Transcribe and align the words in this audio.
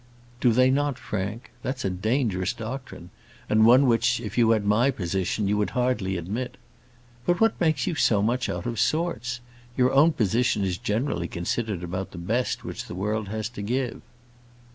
"Do 0.39 0.51
they 0.51 0.71
not, 0.71 0.97
Frank? 0.97 1.51
That's 1.61 1.85
a 1.85 1.89
dangerous 1.91 2.53
doctrine; 2.53 3.11
and 3.47 3.67
one 3.67 3.85
which, 3.85 4.19
if 4.19 4.35
you 4.35 4.49
had 4.49 4.65
my 4.65 4.89
position, 4.89 5.47
you 5.47 5.57
would 5.57 5.69
hardly 5.77 6.17
admit. 6.17 6.57
But 7.27 7.39
what 7.39 7.61
makes 7.61 7.85
you 7.85 7.93
so 7.93 8.23
much 8.23 8.49
out 8.49 8.65
of 8.65 8.79
sorts? 8.79 9.41
Your 9.77 9.93
own 9.93 10.13
position 10.13 10.63
is 10.63 10.79
generally 10.79 11.27
considered 11.27 11.83
about 11.83 12.13
the 12.13 12.17
best 12.17 12.63
which 12.65 12.85
the 12.87 12.95
world 12.95 13.27
has 13.29 13.47
to 13.49 13.61
give." 13.61 14.01